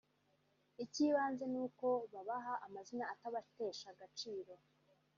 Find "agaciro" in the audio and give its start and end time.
3.93-4.53